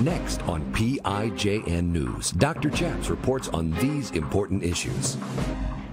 [0.00, 2.70] Next on PIJN News, Dr.
[2.70, 5.18] Chaps reports on these important issues.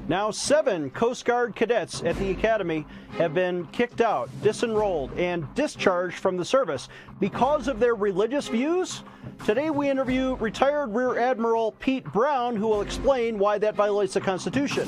[0.07, 2.85] Now, seven Coast Guard cadets at the Academy
[3.17, 6.87] have been kicked out, disenrolled, and discharged from the service
[7.19, 9.03] because of their religious views.
[9.45, 14.21] Today, we interview retired Rear Admiral Pete Brown, who will explain why that violates the
[14.21, 14.87] Constitution.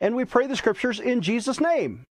[0.00, 2.04] and we pray the scriptures in Jesus' name.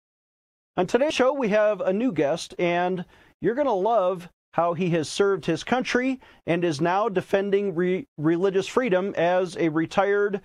[0.76, 3.04] On today's show, we have a new guest, and
[3.40, 8.06] you're going to love how he has served his country and is now defending re-
[8.16, 10.40] religious freedom as a retired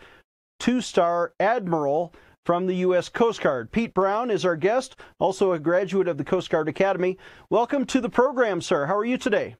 [0.59, 2.14] two star admiral
[2.45, 3.09] from the U.S.
[3.09, 3.71] Coast Guard.
[3.71, 7.17] Pete Brown is our guest, also a graduate of the Coast Guard Academy.
[7.49, 8.88] Welcome to the program, sir.
[8.88, 9.55] How are you today?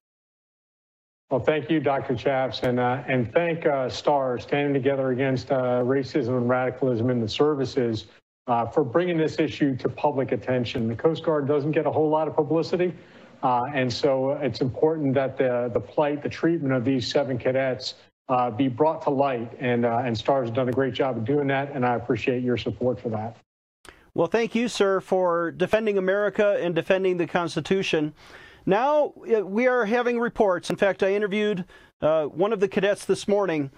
[1.30, 2.16] Well, thank you, Dr.
[2.16, 7.22] Chaps, and uh, and thank uh, STARS, Standing Together Against uh, Racism and Radicalism in
[7.22, 8.08] the Services,
[8.48, 10.88] uh, for bringing this issue to public attention.
[10.88, 12.96] The Coast Guard doesn't get a whole lot of publicity,
[13.44, 17.94] uh, and so it's important that the the plight, the treatment of these seven cadets
[18.30, 21.46] uh, be brought to light, and and STARS has done a great job of doing
[21.46, 23.38] that, and I appreciate your support for that.
[24.16, 28.16] Well, thank you, sir, for defending America and defending the Constitution.
[28.70, 30.70] Now uh, we are having reports.
[30.70, 31.66] In fact, I interviewed
[32.02, 33.72] uh, one of the cadets this morning.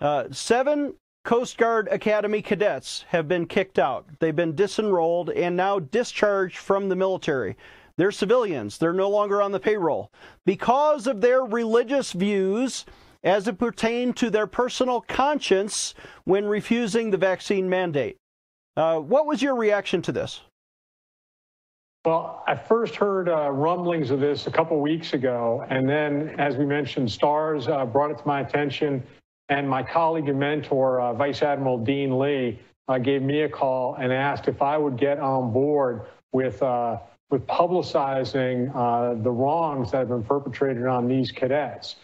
[0.00, 4.06] Uh, seven Coast Guard Academy cadets have been kicked out.
[4.20, 7.58] They've been disenrolled and now discharged from the military.
[7.98, 8.78] They're civilians.
[8.78, 10.10] They're no longer on the payroll
[10.46, 12.86] because of their religious views
[13.22, 15.92] as it pertained to their personal conscience
[16.24, 18.16] when refusing the vaccine mandate.
[18.78, 20.40] Uh, what was your reaction to this?
[22.04, 26.56] Well, I first heard uh, rumblings of this a couple weeks ago, and then, as
[26.56, 29.02] we mentioned, STARS uh, brought it to my attention,
[29.48, 33.96] and my colleague and mentor, uh, Vice Admiral Dean Lee, uh, gave me a call
[33.96, 36.98] and asked if I would get on board with uh,
[37.30, 41.96] with publicizing uh, the wrongs that have been perpetrated on these cadets.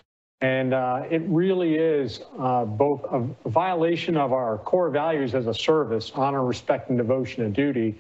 [0.43, 0.75] And
[1.11, 6.91] it really is both a violation of our core values as a service, honor, respect,
[6.91, 7.97] and devotion and duty,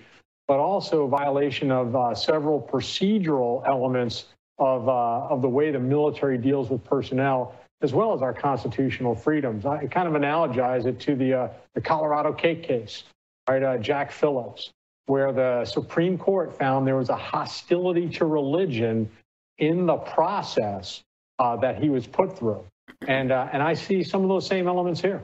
[0.46, 4.26] but also violation of uh, several procedural elements
[4.58, 9.14] of, uh, of the way the military deals with personnel, as well as our constitutional
[9.14, 9.66] freedoms.
[9.66, 13.04] I kind of analogize it to the, uh, the Colorado cake case,
[13.48, 13.62] right?
[13.62, 14.70] Uh, Jack Phillips,
[15.06, 19.10] where the Supreme Court found there was a hostility to religion
[19.58, 21.02] in the process
[21.38, 22.64] uh, that he was put through.
[23.06, 25.22] And, uh, and I see some of those same elements here.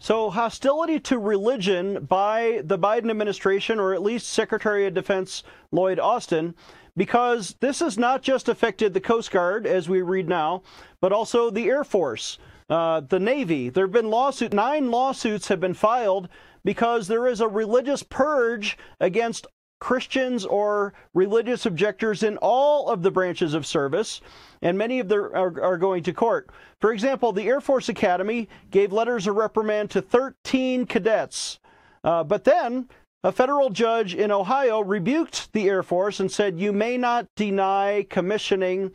[0.00, 5.42] So, hostility to religion by the Biden administration, or at least Secretary of Defense
[5.72, 6.54] Lloyd Austin,
[6.96, 10.62] because this has not just affected the Coast Guard, as we read now,
[11.00, 12.38] but also the Air Force,
[12.70, 13.70] uh, the Navy.
[13.70, 16.28] There have been lawsuits, nine lawsuits have been filed
[16.64, 19.46] because there is a religious purge against
[19.80, 24.20] Christians or religious objectors in all of the branches of service,
[24.62, 26.50] and many of them are, are, going to court.
[26.80, 31.60] For example, the Air Force Academy gave letters of reprimand to 13 cadets,
[32.02, 32.88] uh, but then
[33.24, 38.06] a federal judge in Ohio rebuked the Air Force and said, You may not deny
[38.08, 38.92] commissioning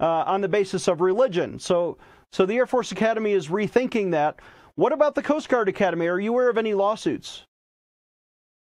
[0.00, 1.58] uh, on the basis of religion.
[1.58, 1.98] So,
[2.32, 4.40] so the Air Force Academy is rethinking that.
[4.76, 6.06] What about the Coast Guard Academy?
[6.06, 7.46] Are you aware of any lawsuits?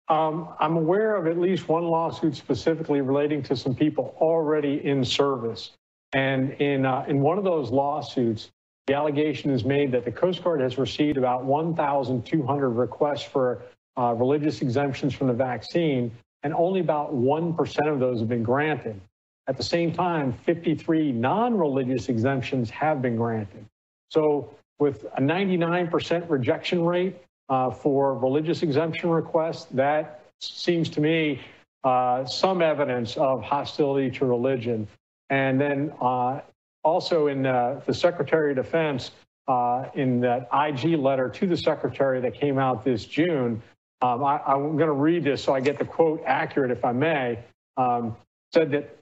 [0.10, 5.04] Um, I'm aware of at least one lawsuit specifically relating to some people already in
[5.04, 5.72] service.
[6.14, 8.50] And in, uh, in one of those lawsuits,
[8.86, 13.64] the allegation is made that the Coast Guard has received about 1,200 requests for
[13.98, 16.12] uh, religious exemptions from the vaccine,
[16.44, 19.00] and only about 1% of those have been granted.
[19.48, 23.66] At the same time, 53 non religious exemptions have been granted.
[24.10, 27.18] So, with a 99% rejection rate,
[27.50, 29.66] uh, for religious exemption requests.
[29.72, 31.42] That seems to me
[31.84, 34.88] uh, some evidence of hostility to religion.
[35.30, 36.42] And then uh,
[36.84, 39.12] also in uh, the Secretary of Defense,
[39.48, 43.62] uh, in that IG letter to the Secretary that came out this June,
[44.02, 46.92] um, I, am going to read this so I get the quote accurate, if I
[46.92, 47.40] may.
[47.78, 48.18] Um,
[48.54, 48.98] said that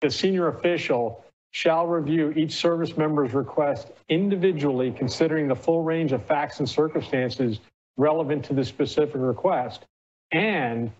[0.00, 6.24] the senior official shall review each service member's request individually, considering the full range of
[6.24, 7.60] facts and circumstances
[7.96, 9.86] relevant to the specific request,
[10.32, 10.90] and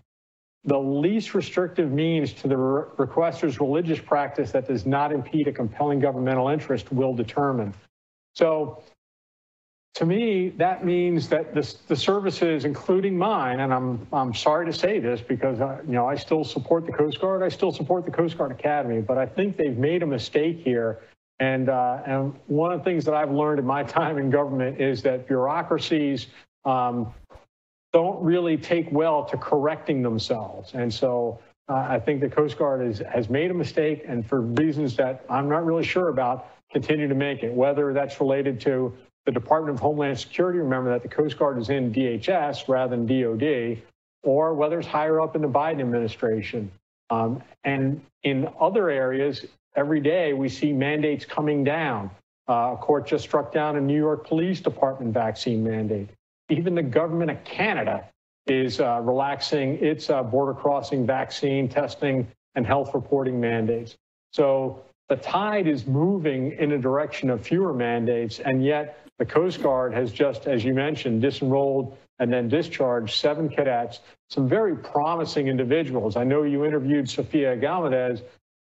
[0.63, 5.51] the least restrictive means to the re- requester's religious practice that does not impede a
[5.51, 7.73] compelling governmental interest will determine.
[8.35, 8.83] So
[9.95, 14.73] to me, that means that this, the services, including mine, and I'm I'm sorry to
[14.73, 18.05] say this because I, you know I still support the Coast Guard, I still support
[18.05, 21.01] the Coast Guard Academy, but I think they've made a mistake here.
[21.39, 24.79] And uh, and one of the things that I've learned in my time in government
[24.79, 26.27] is that bureaucracies
[26.63, 27.13] um,
[27.91, 31.39] don't really take well to correcting themselves, and so.
[31.69, 35.23] Uh, I think the Coast Guard is, has made a mistake, and for reasons that
[35.29, 37.53] I'm not really sure about, continue to make it.
[37.53, 38.93] Whether that's related to
[39.25, 43.05] the Department of Homeland Security, remember that the Coast Guard is in DHS rather than
[43.05, 43.81] DOD,
[44.23, 46.71] or whether it's higher up in the Biden administration.
[47.09, 49.45] Um, and in other areas,
[49.75, 52.09] every day we see mandates coming down.
[52.49, 56.09] Uh, a court just struck down a New York Police Department vaccine mandate.
[56.49, 58.05] Even the government of Canada
[58.47, 63.95] is uh, relaxing its uh, border crossing vaccine testing and health reporting mandates.
[64.33, 69.61] So the tide is moving in a direction of fewer mandates, and yet the Coast
[69.61, 73.99] Guard has just, as you mentioned, disenrolled and then discharged seven cadets,
[74.31, 76.15] some very promising individuals.
[76.15, 78.23] I know you interviewed Sofia Galmudez.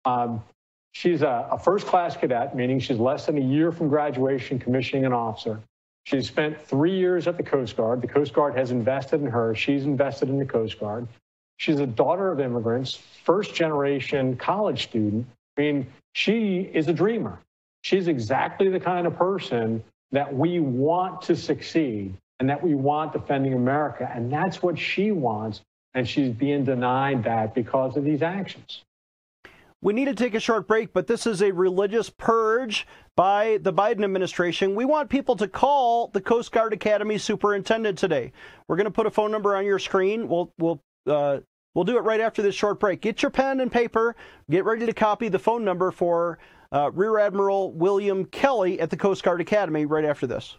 [0.05, 0.45] Um,
[0.93, 5.07] she's a, a first class cadet, meaning she's less than a year from graduation, commissioning
[5.07, 5.59] an officer.
[6.05, 8.03] She's spent three years at the Coast Guard.
[8.03, 9.55] The Coast Guard has invested in her.
[9.55, 11.09] She's invested in the Coast Guard.
[11.57, 15.27] She's a daughter of immigrants, first generation college student.
[15.57, 17.39] I mean, she is a dreamer.
[17.81, 19.83] She's exactly the kind of person
[20.13, 24.11] that we want to succeed and that we want defending America.
[24.15, 25.63] And that's what she wants.
[25.95, 28.83] And she's being denied that because of these actions.
[29.83, 32.87] We need to take a short break, but this is a religious purge
[33.17, 34.77] by the Biden administration.
[34.77, 38.33] We want people to call the Coast Guard Academy superintendent today.
[38.69, 40.29] We're going to put a phone number on your screen.
[40.29, 41.41] We'll we'll uh,
[41.75, 43.01] we'll do it right after this short break.
[43.01, 44.15] Get your pen and paper.
[44.49, 46.39] Get ready to copy the phone number for
[46.73, 50.57] uh, Rear Admiral William Kelly at the Coast Guard Academy right after this.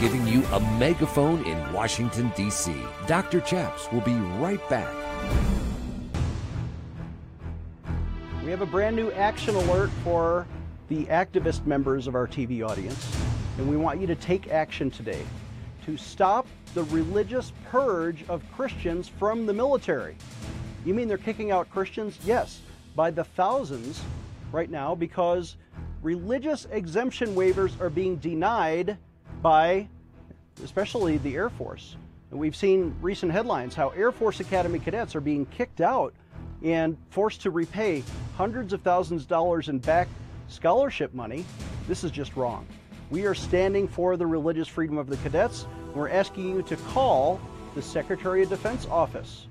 [0.00, 2.74] Giving you a megaphone in Washington, D.C.
[3.06, 3.40] Dr.
[3.40, 4.94] Chaps will be right back.
[8.44, 10.46] We have a brand new action alert for
[10.88, 13.16] the activist members of our TV audience,
[13.56, 15.22] and we want you to take action today
[15.86, 20.16] to stop the religious purge of Christians from the military.
[20.84, 22.18] You mean they're kicking out Christians?
[22.24, 22.60] Yes,
[22.94, 24.02] by the thousands
[24.54, 25.56] right now because
[26.02, 28.96] religious exemption waivers are being denied
[29.42, 29.88] by
[30.62, 31.96] especially the Air Force.
[32.30, 36.14] And we've seen recent headlines how Air Force Academy cadets are being kicked out
[36.62, 38.02] and forced to repay
[38.36, 40.08] hundreds of thousands of dollars in back
[40.48, 41.44] scholarship money.
[41.88, 42.66] This is just wrong.
[43.10, 45.66] We are standing for the religious freedom of the cadets.
[45.86, 47.40] And we're asking you to call
[47.74, 49.46] the Secretary of Defense office.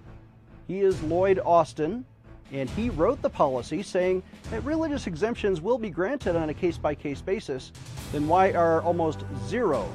[0.68, 2.06] He is Lloyd Austin,
[2.54, 4.22] and he wrote the policy saying
[4.52, 7.72] that religious exemptions will be granted on a case by case basis.
[8.12, 9.92] Then why are almost zero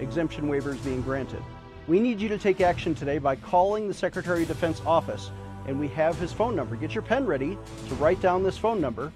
[0.00, 1.42] exemption waivers being granted?
[1.86, 5.30] We need you to take action today by calling the Secretary of Defense office,
[5.68, 6.74] and we have his phone number.
[6.74, 7.56] Get your pen ready
[7.88, 9.12] to write down this phone number.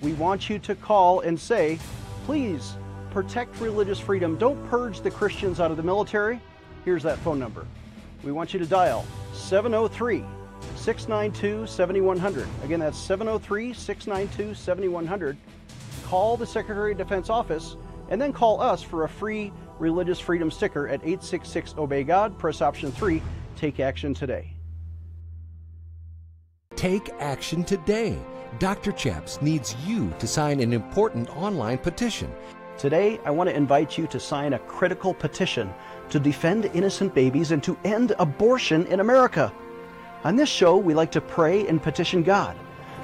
[0.00, 1.78] We want you to call and say,
[2.24, 2.76] please
[3.10, 4.38] protect religious freedom.
[4.38, 6.40] Don't purge the Christians out of the military.
[6.86, 7.66] Here's that phone number.
[8.22, 9.04] We want you to dial
[9.34, 10.24] 703
[10.84, 12.46] 692 7100.
[12.62, 15.38] Again, that's 703 692 7100.
[16.04, 17.76] Call the Secretary of Defense office
[18.10, 22.38] and then call us for a free religious freedom sticker at 866 Obey God.
[22.38, 23.22] Press option 3.
[23.56, 24.52] Take action today.
[26.76, 28.18] Take action today.
[28.58, 28.92] Dr.
[28.92, 32.30] Chaps needs you to sign an important online petition.
[32.76, 35.72] Today, I want to invite you to sign a critical petition
[36.10, 39.50] to defend innocent babies and to end abortion in America.
[40.24, 42.56] On this show, we like to pray and petition God,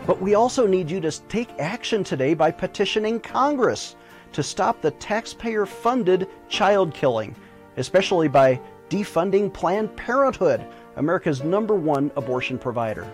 [0.07, 3.95] but we also need you to take action today by petitioning Congress
[4.33, 7.37] to stop the taxpayer funded child killing,
[7.77, 8.59] especially by
[8.89, 10.65] defunding Planned Parenthood,
[10.97, 13.07] America's number one abortion provider.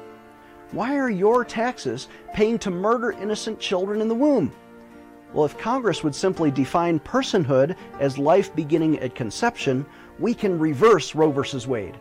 [0.71, 4.53] Why are your taxes paying to murder innocent children in the womb?
[5.33, 9.85] Well, if Congress would simply define personhood as life beginning at conception,
[10.21, 11.67] we can reverse Roe v.
[11.67, 11.99] Wade.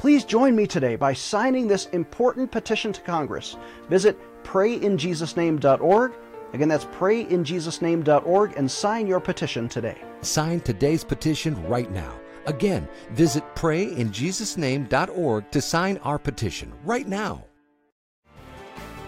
[0.00, 3.58] Please join me today by signing this important petition to Congress.
[3.90, 6.12] Visit prayinjesusname.org.
[6.54, 9.98] Again, that's prayinjesusname.org and sign your petition today.
[10.22, 12.18] Sign today's petition right now.
[12.46, 17.44] Again, visit prayinjesusname.org to sign our petition right now.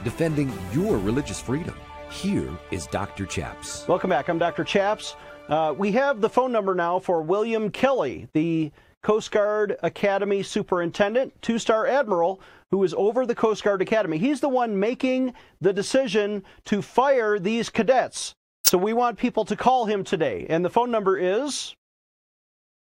[0.05, 1.75] Defending your religious freedom.
[2.11, 3.25] Here is Dr.
[3.25, 3.89] Chaps.
[3.89, 4.29] Welcome back.
[4.29, 4.63] I'm Dr.
[4.63, 5.17] Chaps.
[5.49, 8.71] Uh, we have the phone number now for William Kelly, the
[9.03, 12.41] Coast Guard Academy superintendent, two star admiral,
[12.71, 14.19] who is over the Coast Guard Academy.
[14.19, 18.35] He's the one making the decision to fire these cadets.
[18.65, 20.47] So we want people to call him today.
[20.49, 21.75] And the phone number is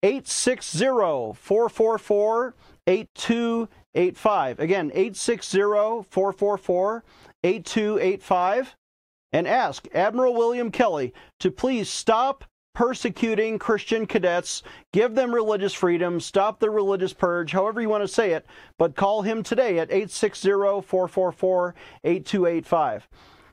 [0.02, 0.84] 860
[1.34, 2.54] 444
[2.86, 4.60] 8285.
[4.60, 5.58] Again, 860
[6.10, 7.04] 444
[7.44, 8.76] 8285.
[9.32, 12.44] And ask Admiral William Kelly to please stop
[12.78, 18.08] persecuting Christian cadets, give them religious freedom, stop the religious purge, however you want to
[18.08, 18.46] say it,
[18.78, 20.50] but call him today at 860
[20.82, 23.08] 444 8285.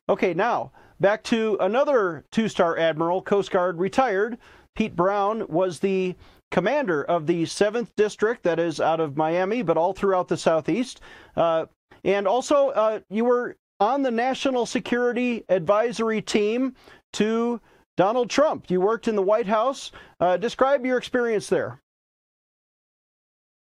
[0.09, 4.37] Okay, now back to another two star admiral, Coast Guard retired.
[4.75, 6.13] Pete Brown was the
[6.51, 11.01] commander of the 7th District, that is out of Miami, but all throughout the Southeast.
[11.35, 11.65] Uh,
[12.03, 16.75] and also, uh, you were on the National Security Advisory Team
[17.13, 17.59] to
[17.97, 18.69] Donald Trump.
[18.69, 19.91] You worked in the White House.
[20.19, 21.81] Uh, describe your experience there.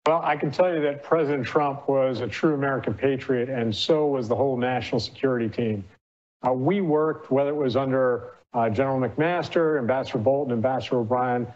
[0.06, 4.06] Well, I can tell you that President Trump was a true American patriot, and so
[4.06, 5.84] was the whole national security team.
[6.46, 11.46] Uh, we worked, whether it was under uh, General McMaster, Ambassador Bolton, Ambassador O'Brien,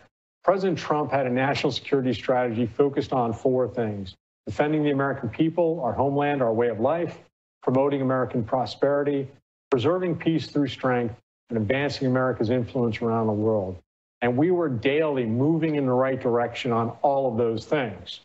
[0.43, 5.81] President Trump had a national security strategy focused on four things defending the American people,
[5.85, 7.19] our homeland, our way of life,
[7.63, 9.29] promoting American prosperity,
[9.71, 11.15] preserving peace through strength,
[11.51, 13.77] and advancing America's influence around the world.
[14.23, 18.21] And we were daily moving in the right direction on all of those things.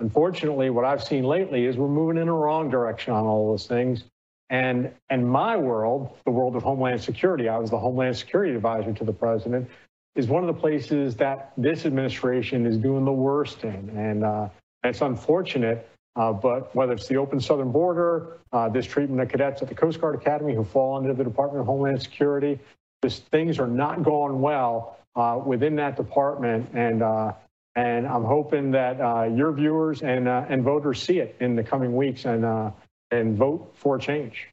[0.00, 3.66] Unfortunately, what I've seen lately is we're moving in the wrong direction on all those
[3.66, 4.04] things.
[4.50, 8.92] And in my world, the world of Homeland Security, I was the Homeland Security Advisor
[8.92, 9.68] to the President,
[10.16, 13.90] is one of the places that this administration is doing the worst in.
[13.96, 14.48] And uh,
[14.82, 19.62] it's unfortunate, uh, but whether it's the open southern border, uh, this treatment of cadets
[19.62, 22.58] at the Coast Guard Academy who fall under the Department of Homeland Security,
[23.02, 26.68] this, things are not going well uh, within that department.
[26.74, 27.32] And uh,
[27.76, 31.96] and I'm hoping that uh, your viewers and and voters see it in the coming
[31.96, 32.72] weeks and
[33.10, 34.48] and vote for change.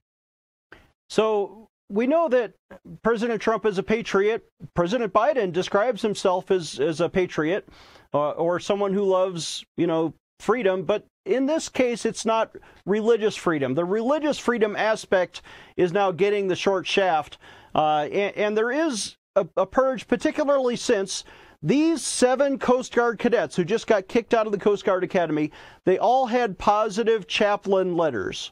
[1.10, 2.54] So we know that
[3.04, 4.46] President Trump is a patriot.
[4.74, 7.68] President Biden describes himself as, as a patriot
[8.14, 10.84] uh, or someone who loves, you know, freedom.
[10.84, 13.76] But in this case, it's not religious freedom.
[13.76, 15.42] The religious freedom aspect
[15.78, 17.38] is now getting the short shaft.
[17.76, 21.24] Uh, and, and, there is a, a purge, particularly since
[21.64, 25.52] these seven Coast Guard cadets who just got kicked out of the Coast Guard Academy,
[25.86, 28.52] they all had positive chaplain letters.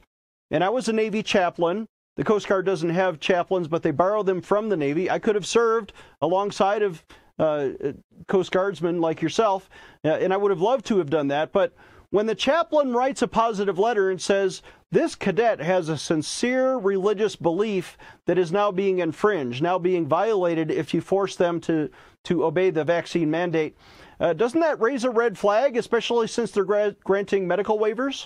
[0.52, 1.88] And I was a Navy chaplain.
[2.18, 5.10] The Coast Guard doesn't have chaplains, but they borrow them from the Navy.
[5.10, 7.04] I could have served alongside of
[7.40, 7.70] uh,
[8.28, 9.70] Coast Guardsmen like yourself,
[10.06, 11.52] uh, and I would have loved to have done that.
[11.52, 11.74] But
[12.12, 14.62] when the chaplain writes a positive letter and says,
[14.92, 20.72] this cadet has a sincere religious belief that is now being infringed, now being violated
[20.72, 21.90] if you force them to,
[22.24, 23.78] to obey the vaccine mandate,
[24.20, 28.26] uh, doesn't that raise a red flag, especially since they're gra- granting medical waivers?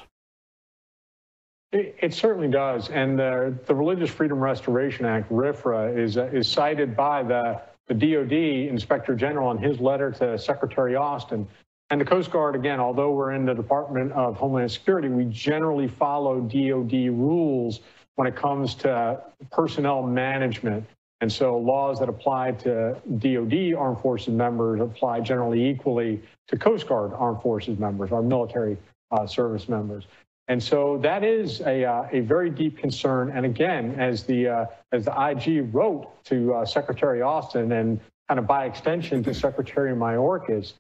[1.74, 2.90] It, it certainly does.
[2.90, 7.94] And the, the Religious Freedom Restoration Act, RFRA, is, uh, is cited by the, the
[7.94, 8.32] DOD
[8.72, 11.48] Inspector General in his letter to Secretary Austin.
[11.94, 15.88] And the Coast Guard, again, although we're in the Department of Homeland Security, we generally
[15.88, 17.82] follow DOD rules
[18.16, 19.22] when it comes to
[19.52, 20.88] personnel management.
[21.22, 26.88] And so laws that apply to DOD armed forces members apply generally equally to Coast
[26.88, 28.76] Guard armed forces members, our military
[29.12, 30.08] uh, service members.
[30.48, 33.30] And so that is a, uh, a very deep concern.
[33.30, 38.40] And again, as the, uh, as the IG wrote to uh, Secretary Austin and kind
[38.40, 40.74] of by extension to Secretary Mayorkas,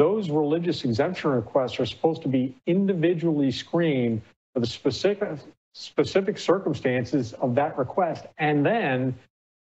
[0.00, 4.22] those religious exemption requests are supposed to be individually screened
[4.54, 5.28] for the specific,
[5.74, 8.24] specific circumstances of that request.
[8.38, 9.14] And then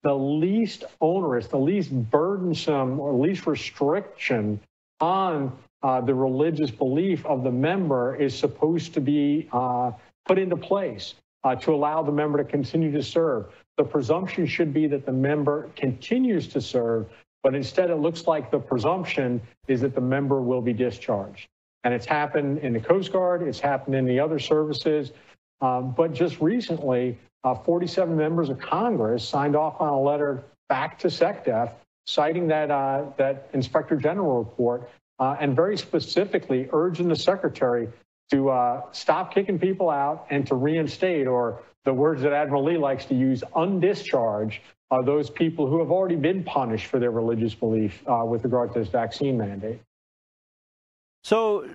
[0.03, 4.59] the least onerous, the least burdensome, or least restriction
[5.01, 9.93] on uh, the religious belief of the member is supposed to be uh,
[10.25, 13.53] put into place uh, to allow the member to continue to serve.
[13.77, 17.07] The presumption should be that the member continues to serve,
[17.43, 21.49] but instead it looks like the presumption is that the member will be discharged.
[21.85, 25.13] And it's happened in the Coast Guard, it's happened in the other services.
[25.61, 30.99] Um, but just recently, uh, 47 members of Congress signed off on a letter back
[31.01, 31.73] to SecDef
[32.07, 37.89] citing that, uh, that Inspector General report uh, and very specifically urging the secretary
[38.31, 42.79] to uh, stop kicking people out and to reinstate, or the words that Admiral Lee
[42.79, 44.59] likes to use, undischarge
[44.93, 48.73] uh, those people who have already been punished for their religious belief uh, with regard
[48.75, 49.81] to this vaccine mandate.
[51.25, 51.67] So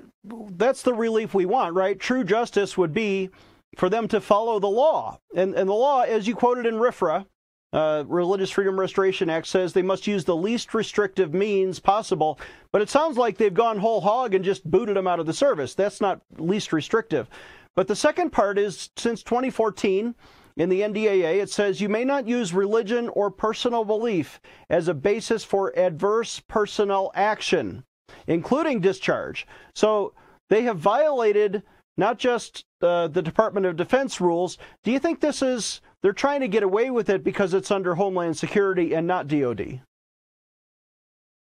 [0.52, 2.00] that's the relief we want, right?
[2.00, 3.30] True justice would be
[3.76, 5.20] for them to follow the law.
[5.36, 7.26] And, and the law, as you quoted in RFRA,
[7.74, 12.40] Uh, Religious Freedom Restoration Act says they must use the least restrictive means possible,
[12.72, 15.34] but it sounds like they've gone whole hog and just booted them out of the
[15.34, 15.76] service.
[15.76, 17.28] That's not least restrictive.
[17.76, 20.16] But the second part is since 2014,
[20.58, 24.94] in the NDAA, it says you may not use religion or personal belief as a
[24.94, 27.84] basis for adverse personnel action,
[28.26, 29.46] including discharge.
[29.76, 30.14] So
[30.50, 31.62] they have violated
[31.96, 34.58] not just uh, the Department of Defense rules.
[34.84, 37.96] Do you think this is they're trying to get away with it because it's under
[37.96, 39.82] Homeland Security and not DoD?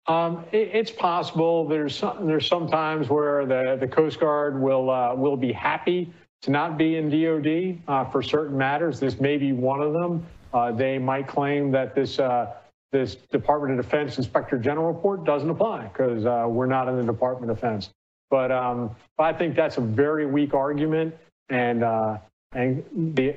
[0.09, 1.69] Um, it, it's possible.
[1.69, 6.12] There's some, there's some times where the, the Coast Guard will uh, will be happy
[6.42, 9.00] to not be in DoD uh, for certain matters.
[9.00, 10.26] This may be one of them.
[10.52, 12.54] Uh, they might claim that this uh,
[12.90, 17.04] this Department of Defense Inspector General report doesn't apply because uh, we're not in the
[17.04, 17.90] Department of Defense.
[18.30, 21.14] But um, I think that's a very weak argument,
[21.49, 22.18] and uh,
[22.52, 23.37] and the,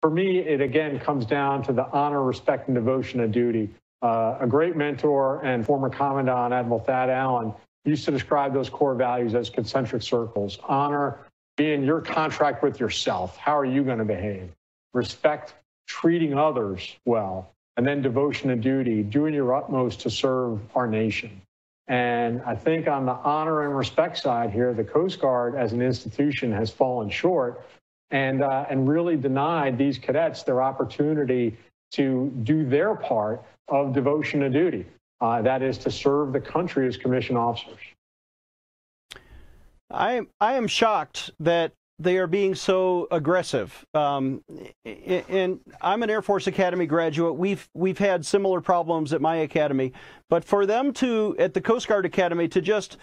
[0.00, 3.70] for me, it again comes down to the honor, respect, and devotion of duty.
[4.02, 7.52] Uh, a great mentor and former Commandant Admiral Thad Allen
[7.84, 11.18] used to describe those core values as concentric circles: honor,
[11.56, 13.36] being your contract with yourself.
[13.36, 14.50] How are you going to behave?
[14.94, 15.54] Respect,
[15.86, 21.40] treating others well, and then devotion and duty, doing your utmost to serve our nation.
[21.88, 25.82] And I think on the honor and respect side here, the Coast Guard as an
[25.82, 27.66] institution has fallen short
[28.12, 31.56] and, uh, and really denied these cadets their opportunity
[31.92, 34.86] to do their part of devotion to duty.
[35.20, 37.80] Uh, that is to serve the country as commissioned officers.
[39.90, 43.84] I I am shocked that they are being so aggressive.
[43.92, 44.42] Um,
[44.84, 47.36] and I'm an Air Force Academy graduate.
[47.36, 49.92] We've we've had similar problems at my academy,
[50.28, 52.96] but for them to at the Coast Guard Academy to just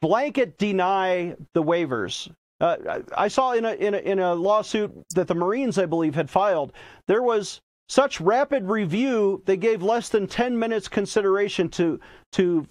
[0.00, 2.30] blanket deny the waivers.
[2.58, 6.14] Uh, I saw in a, in a in a lawsuit that the Marines, I believe,
[6.14, 6.72] had filed.
[7.06, 12.00] There was such rapid review they gave less than 10 minutes consideration to
[12.32, 12.66] to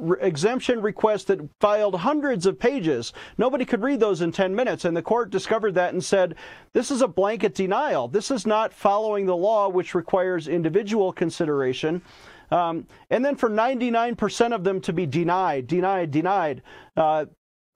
[0.00, 3.12] re- exemption requests that filed hundreds of pages.
[3.38, 4.84] Nobody could read those in 10 minutes.
[4.84, 6.34] And the court discovered that and said,
[6.72, 8.08] this is a blanket denial.
[8.08, 12.02] This is not following the law, which requires individual consideration.
[12.50, 16.62] Um, and then for 99% of them to be denied, denied, denied,
[16.96, 17.26] uh,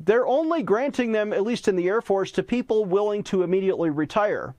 [0.01, 3.90] they're only granting them, at least in the Air Force, to people willing to immediately
[3.90, 4.55] retire.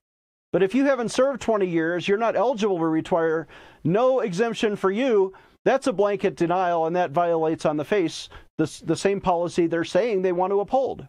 [0.53, 3.47] But if you haven't served 20 years, you're not eligible to retire.
[3.83, 5.33] No exemption for you.
[5.65, 9.83] That's a blanket denial, and that violates on the face the, the same policy they're
[9.83, 11.07] saying they want to uphold.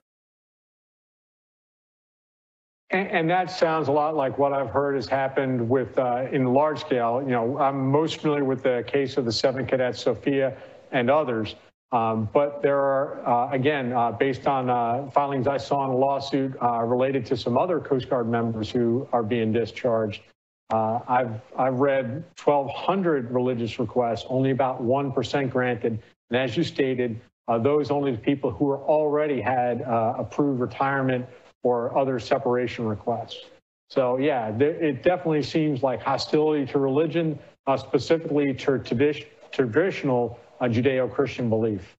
[2.91, 6.45] And, and, that sounds a lot like what I've heard has happened with uh, in
[6.47, 7.21] large scale.
[7.21, 10.57] You know, I'm most familiar with the case of the seven cadets, Sophia,
[10.93, 11.57] and others.
[11.93, 15.97] Um, but there are, uh, again, uh, based on uh, filings I saw in a
[15.97, 20.23] lawsuit uh, related to some other Coast Guard members who are being discharged,
[20.71, 26.03] I've, I've read 1,200 religious requests, only about 1% granted.
[26.31, 30.61] And as you stated, uh, those only the people who are already had uh, approved
[30.61, 31.27] retirement
[31.63, 33.45] or other separation requests.
[33.89, 40.39] So yeah, th- it definitely seems like hostility to religion, uh, specifically to tradi- traditional
[40.61, 41.97] uh, Judeo-Christian belief.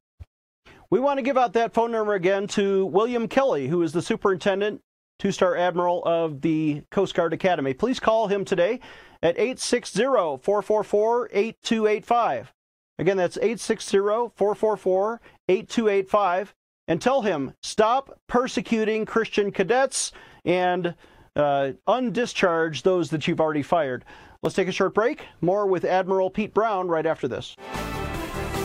[0.89, 4.01] We want to give out that phone number again to William Kelly, who is the
[4.01, 4.81] superintendent
[5.19, 7.73] two star admiral of the Coast Guard Academy.
[7.73, 8.79] Please call him today
[9.21, 12.53] at 860 444 8285.
[12.99, 13.97] Again, that's 860
[14.35, 16.55] 444 8285.
[16.89, 20.13] And tell him stop persecuting Christian cadets
[20.45, 20.95] and
[21.35, 24.05] uh, undischarge those that you've already fired.
[24.41, 25.25] Let's take a short break.
[25.41, 27.55] More with Admiral Pete Brown right after this.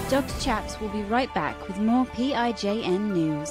[0.09, 0.41] Dr.
[0.41, 3.51] Chaps will be right back with more PIJN news.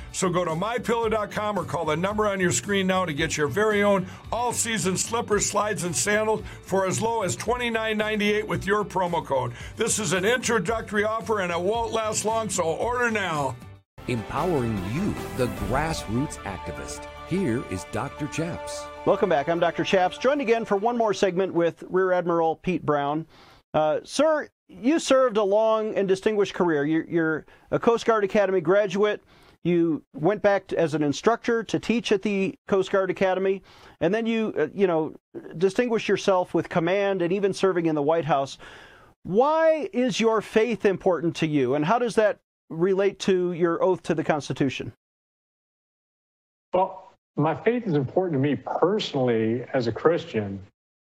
[0.11, 3.47] So go to mypillow.com or call the number on your screen now to get your
[3.47, 8.83] very own all season slippers, slides, and sandals for as low as $29.98 with your
[8.83, 9.53] promo code.
[9.75, 13.55] This is an introductory offer and it won't last long, so order now.
[14.07, 17.05] Empowering you, the grassroots activist.
[17.27, 18.27] Here is Dr.
[18.27, 18.85] Chaps.
[19.05, 19.47] Welcome back.
[19.47, 19.83] I'm Dr.
[19.83, 23.25] Chaps, joined again for one more segment with Rear Admiral Pete Brown.
[23.73, 26.83] Uh, sir, you served a long and distinguished career.
[26.83, 29.23] You're, you're a Coast Guard Academy graduate.
[29.63, 33.61] You went back to, as an instructor to teach at the Coast Guard Academy,
[33.99, 35.15] and then you, uh, you know,
[35.57, 38.57] distinguished yourself with command and even serving in the White House.
[39.23, 44.01] Why is your faith important to you, and how does that relate to your oath
[44.03, 44.93] to the Constitution?
[46.73, 50.59] Well, my faith is important to me personally as a Christian.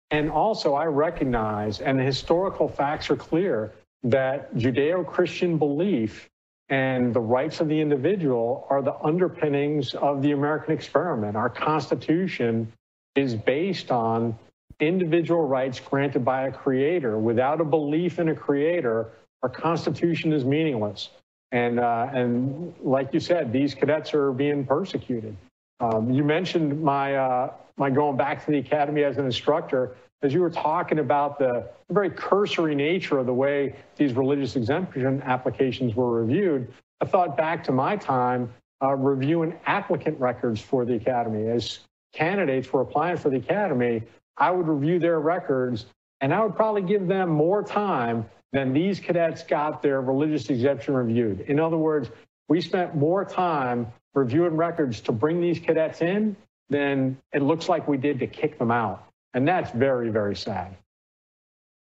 [0.09, 6.29] And also, I recognize, and the historical facts are clear, that Judeo Christian belief
[6.69, 11.35] and the rights of the individual are the underpinnings of the American experiment.
[11.35, 12.71] Our Constitution
[13.15, 14.37] is based on
[14.79, 17.17] individual rights granted by a creator.
[17.17, 19.09] Without a belief in a creator,
[19.43, 21.09] our Constitution is meaningless.
[21.51, 25.35] And, uh, and like you said, these cadets are being persecuted.
[25.79, 29.95] Um, you mentioned my, uh, my going back to the academy as an instructor.
[30.23, 35.21] As you were talking about the very cursory nature of the way these religious exemption
[35.21, 38.51] applications were reviewed, I thought back to my time
[38.81, 41.49] uh, reviewing applicant records for the academy.
[41.49, 41.79] As
[42.13, 44.01] candidates were applying for the academy,
[44.37, 45.85] I would review their records
[46.19, 50.95] and I would probably give them more time than these cadets got their religious exemption
[50.95, 51.41] reviewed.
[51.41, 52.09] In other words,
[52.49, 56.35] we spent more time reviewing records to bring these cadets in
[56.69, 59.06] than it looks like we did to kick them out.
[59.37, 60.75] And that's very, very sad.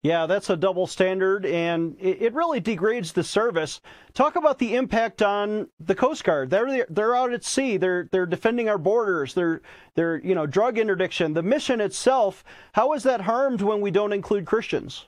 [0.02, 3.80] Yeah, that's a double standard, and it really degrades the service.
[4.16, 6.50] Talk about the impact on the Coast Guard.
[6.50, 7.78] They're they're out at sea.
[7.78, 9.36] They're they're defending our borders.
[9.36, 9.62] They're
[9.94, 11.36] they're you know drug interdiction.
[11.36, 12.44] The mission itself.
[12.72, 15.06] How is that harmed when we don't include Christians?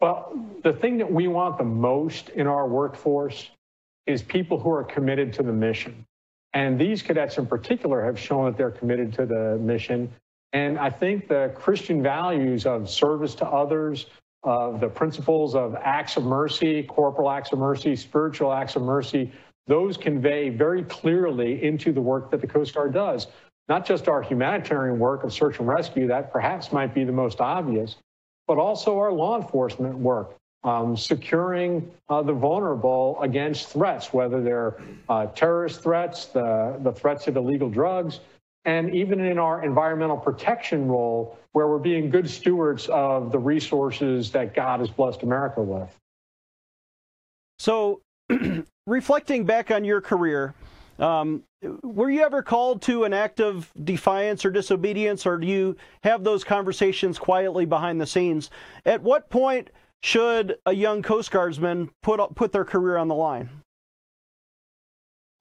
[0.00, 3.50] Well, the thing that we want the most in our workforce
[4.06, 6.06] is people who are committed to the mission.
[6.54, 10.10] And these cadets in particular have shown that they're committed to the mission.
[10.54, 14.06] And I think the Christian values of service to others,
[14.44, 19.32] of the principles of acts of mercy, corporal acts of mercy, spiritual acts of mercy,
[19.66, 23.26] those convey very clearly into the work that the Coast Guard does.
[23.68, 27.40] Not just our humanitarian work of search and rescue, that perhaps might be the most
[27.40, 27.96] obvious,
[28.46, 34.76] but also our law enforcement work, um, securing uh, the vulnerable against threats, whether they're
[35.08, 38.20] uh, terrorist threats, the, the threats of illegal drugs,
[38.64, 44.30] and even in our environmental protection role, where we're being good stewards of the resources
[44.32, 45.94] that God has blessed America with.
[47.58, 48.00] So,
[48.86, 50.54] reflecting back on your career,
[50.98, 51.42] um,
[51.82, 56.24] were you ever called to an act of defiance or disobedience, or do you have
[56.24, 58.50] those conversations quietly behind the scenes?
[58.84, 59.70] At what point
[60.02, 63.48] should a young Coast Guardsman put put their career on the line?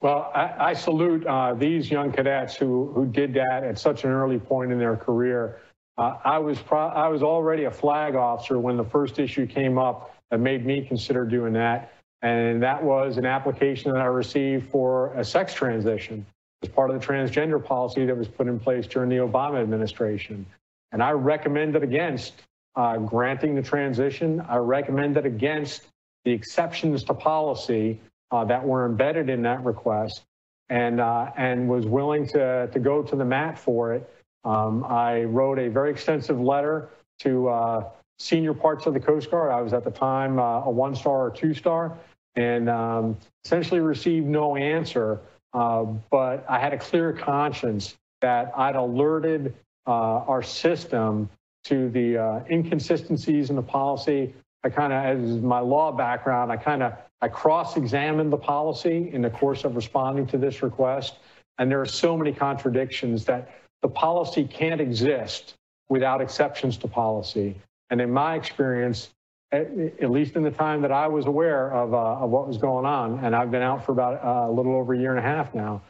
[0.04, 4.10] Well, I, I salute uh, these young cadets who who did that at such an
[4.10, 5.62] early point in their career.
[5.98, 9.78] Uh, I was pro- I was already a flag officer when the first issue came
[9.78, 14.70] up that made me consider doing that, and that was an application that I received
[14.70, 16.26] for a sex transition
[16.64, 20.46] as part of the transgender policy that was put in place during the Obama administration.
[20.92, 22.34] And I recommended against
[22.76, 24.42] uh, granting the transition.
[24.50, 25.84] I recommended against
[26.26, 28.02] the exceptions to policy
[28.42, 30.24] that were embedded in that request
[30.70, 34.10] and, uh, and was willing to, to go to the mat for it.
[34.44, 39.52] Um, I wrote a very extensive letter to uh, senior parts of the Coast Guard.
[39.52, 41.98] I was at the time uh, a one star or two star
[42.36, 45.20] and um, essentially received no answer.
[45.54, 49.54] Uh, but I had a clear conscience that I'd alerted
[49.86, 51.30] our system
[51.66, 54.34] to the uh, inconsistencies in the policy.
[54.64, 56.94] I kind of, as my law background, I kind of
[57.24, 61.20] I cross examined the policy in the course of responding to this request,
[61.58, 63.50] and there are so many contradictions that
[63.82, 65.54] the policy can't exist
[65.88, 67.56] without exceptions to policy.
[67.90, 69.12] And in my experience,
[69.54, 72.58] at, at least in the time that I was aware of, uh, of what was
[72.58, 75.20] going on, and I've been out for about uh, a little over a year and
[75.20, 75.82] a half now,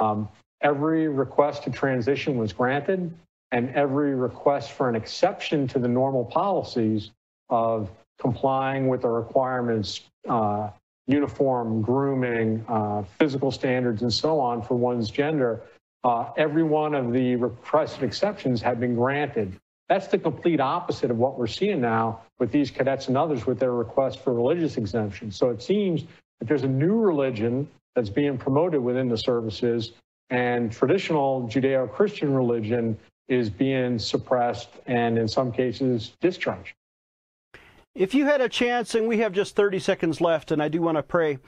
[0.00, 0.28] um,
[0.60, 3.14] every request to transition was granted,
[3.52, 7.12] and every request for an exception to the normal policies
[7.48, 10.70] of complying with the requirements uh,
[11.10, 15.62] uniform, grooming, uh, physical standards, and so on for one's gender,
[16.04, 19.58] uh, every one of the requested exceptions have been granted.
[19.88, 23.58] That's the complete opposite of what we're seeing now with these cadets and others with
[23.58, 25.30] their request for religious exemption.
[25.32, 26.04] So it seems
[26.38, 29.92] that there's a new religion that's being promoted within the services,
[30.30, 32.96] and traditional Judeo Christian religion
[33.28, 36.74] is being suppressed and, in some cases, discharged.
[37.94, 40.80] If you had a chance, and we have just 30 seconds left, and I do
[40.80, 41.38] want to pray,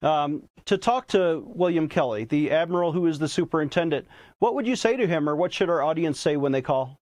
[0.00, 4.06] um, to talk to William Kelly, the admiral who is the superintendent,
[4.38, 6.96] what would you say to him, or what should our audience say when they call?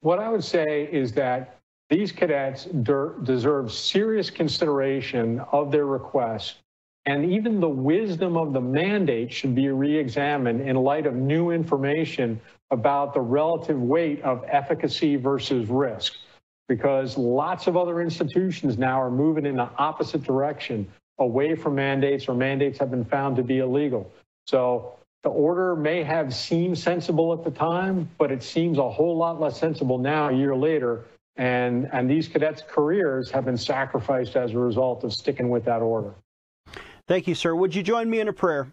[0.00, 6.56] What I would say is that these cadets deserve serious consideration of their request,
[7.06, 12.40] and even the wisdom of the mandate should be re-examined in light of new information
[12.72, 16.14] about the relative weight of efficacy versus risk
[16.70, 20.86] because lots of other institutions now are moving in the opposite direction
[21.18, 24.08] away from mandates or mandates have been found to be illegal.
[24.46, 29.16] So the order may have seemed sensible at the time, but it seems a whole
[29.16, 31.06] lot less sensible now a year later.
[31.34, 35.82] And, and these cadets' careers have been sacrificed as a result of sticking with that
[35.82, 36.14] order.
[37.08, 37.52] Thank you, sir.
[37.52, 38.72] Would you join me in a prayer?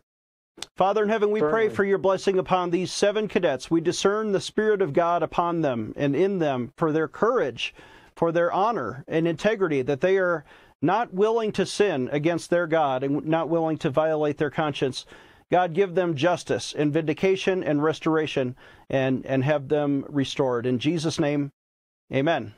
[0.76, 1.68] Father in heaven, we Certainly.
[1.68, 3.70] pray for your blessing upon these seven cadets.
[3.70, 7.74] We discern the Spirit of God upon them and in them for their courage,
[8.16, 10.46] for their honor and integrity, that they are
[10.82, 15.06] not willing to sin against their God and not willing to violate their conscience.
[15.52, 18.56] God, give them justice and vindication and restoration
[18.90, 20.66] and, and have them restored.
[20.66, 21.52] In Jesus' name,
[22.14, 22.54] amen.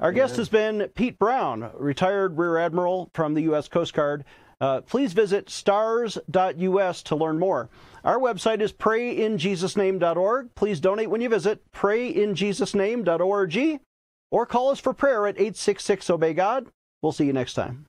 [0.00, 0.14] Our amen.
[0.14, 3.68] guest has been Pete Brown, retired Rear Admiral from the U.S.
[3.68, 4.24] Coast Guard.
[4.60, 7.70] Uh, please visit stars.us to learn more.
[8.04, 10.54] Our website is prayinjesusname.org.
[10.54, 13.80] Please donate when you visit prayinjesusname.org
[14.30, 16.66] or call us for prayer at 866 Obey God.
[17.02, 17.86] We'll see you next time.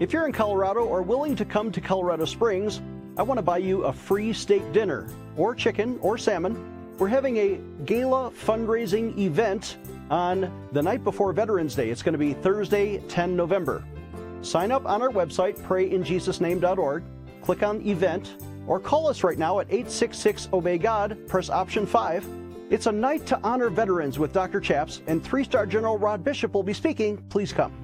[0.00, 2.82] If you're in Colorado or willing to come to Colorado Springs,
[3.16, 7.36] I want to buy you a free steak dinner, or chicken, or salmon we're having
[7.38, 9.78] a gala fundraising event
[10.10, 11.90] on the night before Veterans Day.
[11.90, 13.84] It's going to be Thursday, 10 November.
[14.42, 17.02] Sign up on our website, prayinjesusname.org,
[17.42, 22.26] click on event, or call us right now at 866 Obey God, press option 5.
[22.70, 24.60] It's a night to honor veterans with Dr.
[24.60, 27.18] Chaps, and three star General Rod Bishop will be speaking.
[27.28, 27.83] Please come.